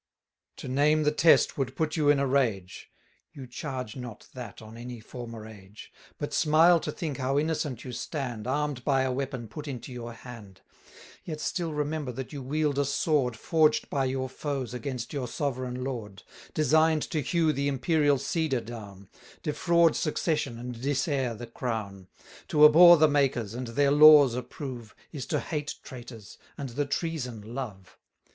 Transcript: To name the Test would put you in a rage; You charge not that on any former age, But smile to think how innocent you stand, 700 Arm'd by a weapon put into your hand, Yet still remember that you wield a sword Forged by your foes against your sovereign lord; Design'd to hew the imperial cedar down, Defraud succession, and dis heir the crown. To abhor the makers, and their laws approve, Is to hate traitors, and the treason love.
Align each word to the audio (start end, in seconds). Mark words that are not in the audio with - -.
To 0.55 0.67
name 0.67 1.03
the 1.03 1.11
Test 1.11 1.59
would 1.59 1.75
put 1.75 1.95
you 1.95 2.09
in 2.09 2.17
a 2.17 2.25
rage; 2.25 2.89
You 3.33 3.45
charge 3.45 3.95
not 3.95 4.27
that 4.33 4.59
on 4.59 4.75
any 4.75 4.99
former 4.99 5.45
age, 5.45 5.93
But 6.17 6.33
smile 6.33 6.79
to 6.79 6.91
think 6.91 7.17
how 7.17 7.37
innocent 7.37 7.83
you 7.85 7.91
stand, 7.91 8.45
700 8.45 8.49
Arm'd 8.49 8.83
by 8.83 9.03
a 9.03 9.11
weapon 9.11 9.47
put 9.47 9.67
into 9.67 9.91
your 9.93 10.13
hand, 10.13 10.61
Yet 11.23 11.39
still 11.39 11.71
remember 11.71 12.11
that 12.13 12.33
you 12.33 12.41
wield 12.41 12.79
a 12.79 12.85
sword 12.85 13.37
Forged 13.37 13.91
by 13.91 14.05
your 14.05 14.27
foes 14.27 14.73
against 14.73 15.13
your 15.13 15.27
sovereign 15.27 15.83
lord; 15.83 16.23
Design'd 16.55 17.03
to 17.11 17.19
hew 17.21 17.53
the 17.53 17.67
imperial 17.67 18.17
cedar 18.17 18.59
down, 18.61 19.07
Defraud 19.43 19.95
succession, 19.95 20.57
and 20.57 20.81
dis 20.81 21.07
heir 21.07 21.35
the 21.35 21.45
crown. 21.45 22.07
To 22.47 22.65
abhor 22.65 22.97
the 22.97 23.07
makers, 23.07 23.53
and 23.53 23.67
their 23.67 23.91
laws 23.91 24.33
approve, 24.33 24.95
Is 25.11 25.27
to 25.27 25.39
hate 25.39 25.75
traitors, 25.83 26.39
and 26.57 26.69
the 26.69 26.87
treason 26.87 27.53
love. 27.53 27.99